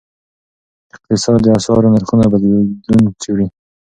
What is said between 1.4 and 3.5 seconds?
د اسعارو نرخونو بدلون څیړي.